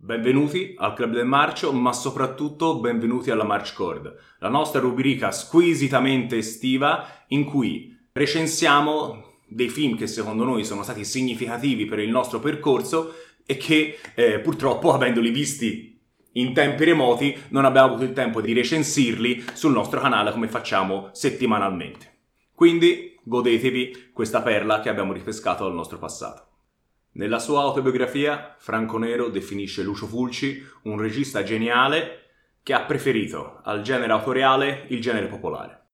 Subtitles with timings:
[0.00, 6.36] Benvenuti al Club del Marcio, ma soprattutto benvenuti alla March Cord, la nostra rubrica squisitamente
[6.36, 12.38] estiva in cui recensiamo dei film che secondo noi sono stati significativi per il nostro
[12.38, 13.12] percorso
[13.44, 16.00] e che eh, purtroppo, avendoli visti
[16.34, 21.08] in tempi remoti, non abbiamo avuto il tempo di recensirli sul nostro canale come facciamo
[21.10, 22.18] settimanalmente.
[22.54, 26.47] Quindi godetevi questa perla che abbiamo ripescato dal nostro passato.
[27.12, 32.26] Nella sua autobiografia, Franco Nero definisce Lucio Fulci un regista geniale
[32.62, 35.86] che ha preferito al genere autoriale il genere popolare.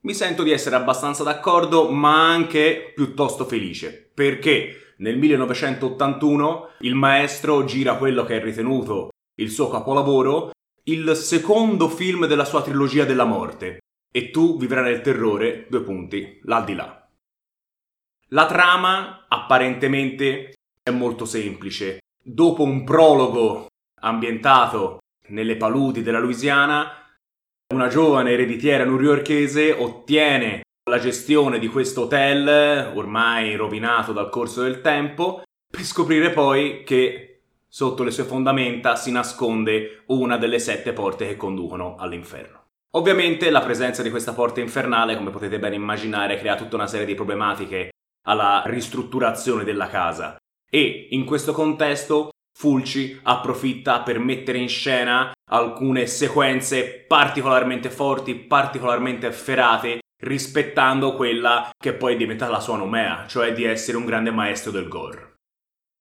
[0.00, 7.64] Mi sento di essere abbastanza d'accordo, ma anche piuttosto felice, perché nel 1981 il maestro
[7.64, 10.52] gira quello che è ritenuto il suo capolavoro,
[10.84, 16.40] il secondo film della sua trilogia della morte, e tu vivrai nel terrore, due punti,
[16.44, 17.07] l'aldilà.
[18.32, 22.00] La trama apparentemente è molto semplice.
[22.22, 23.68] Dopo un prologo
[24.02, 26.92] ambientato nelle paludi della Louisiana,
[27.72, 34.82] una giovane ereditiera newyorkese ottiene la gestione di questo hotel, ormai rovinato dal corso del
[34.82, 41.26] tempo, per scoprire poi che sotto le sue fondamenta si nasconde una delle sette porte
[41.26, 42.64] che conducono all'inferno.
[42.92, 47.06] Ovviamente la presenza di questa porta infernale, come potete ben immaginare, crea tutta una serie
[47.06, 47.90] di problematiche
[48.28, 50.36] alla ristrutturazione della casa
[50.70, 59.28] e in questo contesto Fulci approfitta per mettere in scena alcune sequenze particolarmente forti, particolarmente
[59.28, 64.32] efferate, rispettando quella che poi è diventata la sua nomea, cioè di essere un grande
[64.32, 65.34] maestro del gore.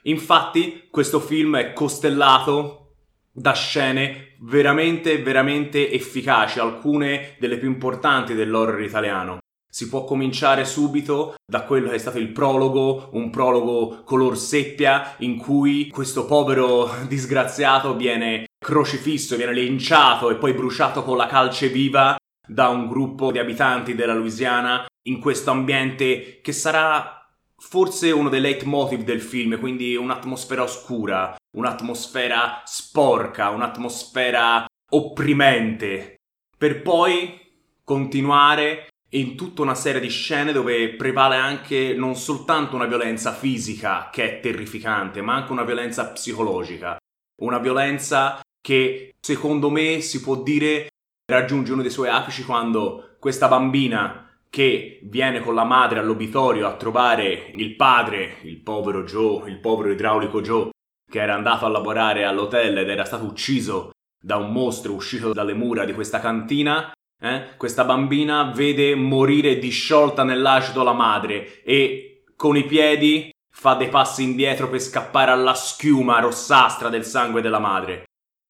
[0.05, 2.95] Infatti, questo film è costellato
[3.31, 9.38] da scene veramente, veramente efficaci, alcune delle più importanti dell'horror italiano.
[9.70, 15.16] Si può cominciare subito da quello che è stato il prologo, un prologo color seppia
[15.20, 21.70] in cui questo povero disgraziato viene crocifisso, viene linciato e poi bruciato con la calce
[21.70, 22.16] viva
[22.48, 27.17] da un gruppo di abitanti della Louisiana in questo ambiente che sarà
[27.58, 36.16] forse uno dei leitmotiv del film, quindi un'atmosfera oscura, un'atmosfera sporca, un'atmosfera opprimente,
[36.58, 37.39] per poi
[37.83, 44.10] continuare in tutta una serie di scene dove prevale anche non soltanto una violenza fisica
[44.12, 46.98] che è terrificante, ma anche una violenza psicologica.
[47.42, 50.90] Una violenza che secondo me si può dire
[51.30, 56.76] raggiunge uno dei suoi apici quando questa bambina che viene con la madre all'obitorio a
[56.76, 60.70] trovare il padre, il povero Joe, il povero idraulico Joe,
[61.10, 65.54] che era andato a lavorare all'hotel ed era stato ucciso da un mostro uscito dalle
[65.54, 67.55] mura di questa cantina, eh?
[67.58, 74.23] Questa bambina vede morire disciolta nell'acido la madre e con i piedi fa dei passi
[74.23, 78.04] indietro per scappare alla schiuma rossastra del sangue della madre.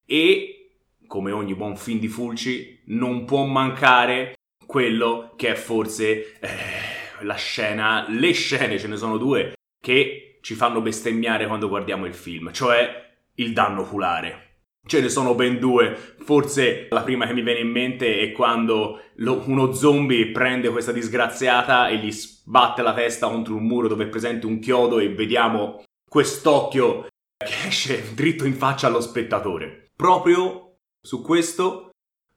[0.05, 0.71] E,
[1.07, 4.35] come ogni buon film di Fulci, non può mancare
[4.65, 6.49] quello che è forse eh,
[7.21, 12.13] la scena, le scene, ce ne sono due, che ci fanno bestemmiare quando guardiamo il
[12.13, 14.46] film, cioè il danno oculare.
[14.87, 19.01] Ce ne sono ben due, forse la prima che mi viene in mente è quando
[19.15, 24.05] lo, uno zombie prende questa disgraziata e gli sbatte la testa contro un muro dove
[24.05, 29.91] è presente un chiodo e vediamo quest'occhio che esce dritto in faccia allo spettatore.
[29.93, 31.89] Proprio su questo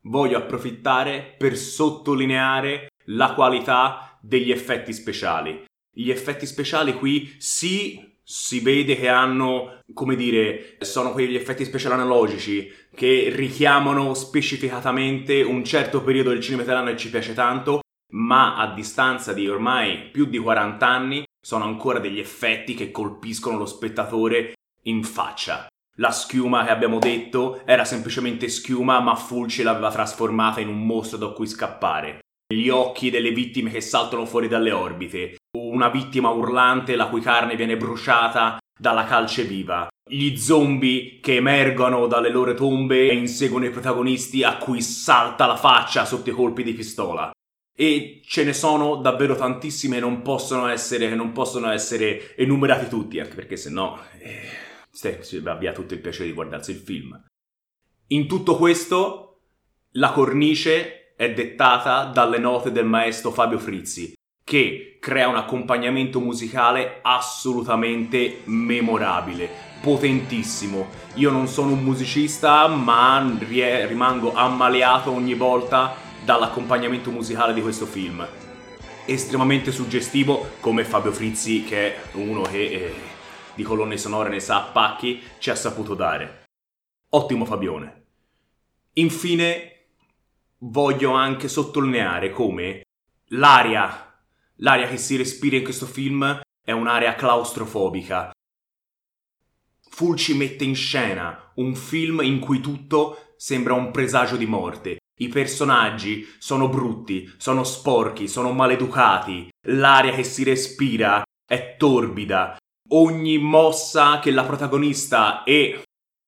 [0.02, 5.64] voglio approfittare per sottolineare la qualità degli effetti speciali.
[5.92, 11.94] Gli effetti speciali qui sì si vede che hanno, come dire, sono quegli effetti speciali
[11.94, 17.80] analogici che richiamano specificatamente un certo periodo del cinema italiano e ci piace tanto,
[18.12, 23.58] ma a distanza di ormai più di 40 anni sono ancora degli effetti che colpiscono
[23.58, 24.52] lo spettatore
[24.84, 25.66] in faccia.
[25.96, 31.18] La schiuma che abbiamo detto era semplicemente schiuma, ma Fulci l'aveva trasformata in un mostro
[31.18, 32.20] da cui scappare.
[32.46, 37.56] Gli occhi delle vittime che saltano fuori dalle orbite, una vittima urlante la cui carne
[37.56, 39.88] viene bruciata dalla calce viva.
[40.08, 45.56] Gli zombie che emergono dalle loro tombe e inseguono i protagonisti a cui salta la
[45.56, 47.30] faccia sotto i colpi di pistola.
[47.76, 53.18] E ce ne sono davvero tantissime e non possono essere, non possono essere enumerati tutti,
[53.20, 57.18] anche perché se no eh, si va via tutto il piacere di guardarsi il film.
[58.08, 59.40] In tutto questo,
[59.92, 64.12] la cornice è dettata dalle note del maestro Fabio Frizzi,
[64.50, 69.48] che crea un accompagnamento musicale assolutamente memorabile,
[69.80, 70.88] potentissimo.
[71.14, 75.94] Io non sono un musicista, ma rimango ammaliato ogni volta
[76.24, 78.26] dall'accompagnamento musicale di questo film.
[79.04, 82.94] Estremamente suggestivo, come Fabio Frizzi, che è uno che eh,
[83.54, 86.46] di colonne sonore ne sa a pacchi, ci ha saputo dare.
[87.10, 88.02] Ottimo Fabione.
[88.94, 89.84] Infine
[90.58, 92.82] voglio anche sottolineare come
[93.28, 94.09] l'aria,
[94.60, 98.30] l'aria che si respira in questo film è un'area claustrofobica.
[99.90, 104.98] Fulci mette in scena un film in cui tutto sembra un presagio di morte.
[105.20, 112.56] I personaggi sono brutti, sono sporchi, sono maleducati, l'aria che si respira è torbida.
[112.92, 115.82] Ogni mossa che la protagonista e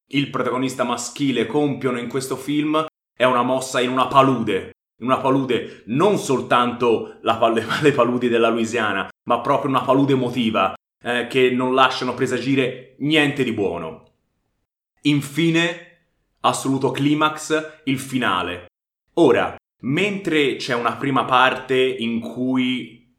[0.08, 2.84] il protagonista maschile compiono in questo film
[3.16, 4.72] è una mossa in una palude.
[5.02, 7.36] In una palude non soltanto la,
[7.82, 13.42] le paludi della Louisiana, ma proprio una palude emotiva eh, che non lasciano presagire niente
[13.42, 14.04] di buono.
[15.02, 15.98] Infine,
[16.40, 18.66] assoluto climax, il finale.
[19.14, 23.12] Ora, mentre c'è una prima parte in cui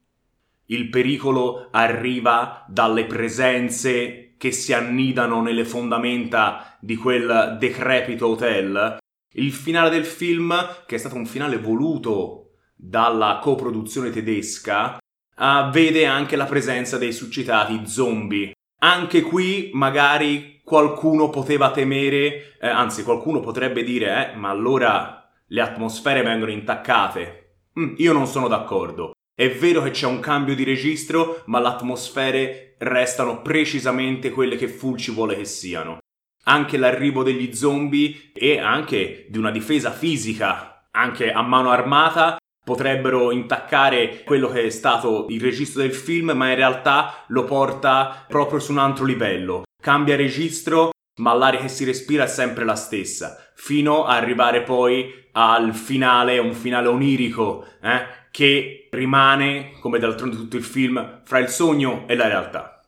[0.68, 8.98] il pericolo arriva dalle presenze che si annidano nelle fondamenta di quel decrepito hotel,
[9.34, 10.54] il finale del film,
[10.86, 14.98] che è stato un finale voluto dalla coproduzione tedesca,
[15.38, 18.52] uh, vede anche la presenza dei succitati zombie.
[18.80, 25.62] Anche qui magari qualcuno poteva temere, eh, anzi qualcuno potrebbe dire, eh, ma allora le
[25.62, 27.58] atmosfere vengono intaccate.
[27.80, 29.12] Mm, io non sono d'accordo.
[29.36, 34.68] È vero che c'è un cambio di registro, ma le atmosfere restano precisamente quelle che
[34.68, 35.98] Fulci vuole che siano.
[36.44, 43.32] Anche l'arrivo degli zombie e anche di una difesa fisica, anche a mano armata, potrebbero
[43.32, 48.60] intaccare quello che è stato il registro del film, ma in realtà lo porta proprio
[48.60, 49.64] su un altro livello.
[49.82, 55.28] Cambia registro, ma l'aria che si respira è sempre la stessa, fino ad arrivare poi
[55.34, 61.50] al finale, un finale onirico, eh, che rimane, come d'altronde tutto il film, fra il
[61.50, 62.82] sogno e la realtà.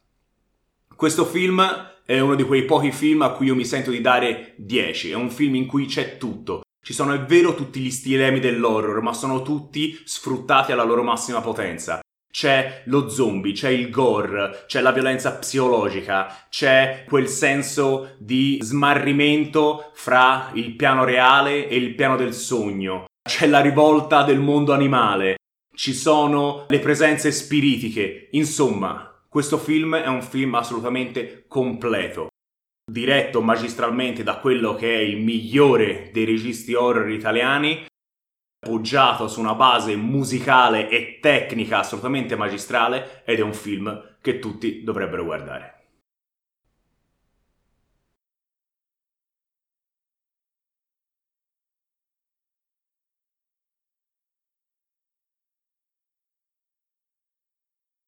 [0.95, 4.53] Questo film è uno di quei pochi film a cui io mi sento di dare
[4.57, 8.39] 10, è un film in cui c'è tutto, ci sono, è vero, tutti gli stilemi
[8.39, 11.99] dell'horror, ma sono tutti sfruttati alla loro massima potenza.
[12.31, 19.89] C'è lo zombie, c'è il gore, c'è la violenza psicologica, c'è quel senso di smarrimento
[19.95, 23.05] fra il piano reale e il piano del sogno.
[23.27, 25.37] C'è la rivolta del mondo animale,
[25.73, 28.27] ci sono le presenze spiritiche.
[28.33, 32.29] Insomma, questo film è un film assolutamente completo
[32.89, 37.85] diretto magistralmente da quello che è il migliore dei registi horror italiani,
[38.57, 44.83] poggiato su una base musicale e tecnica assolutamente magistrale ed è un film che tutti
[44.83, 45.84] dovrebbero guardare.